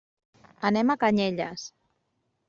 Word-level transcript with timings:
Anem 0.69 0.93
a 0.93 0.95
Canyelles. 1.03 1.65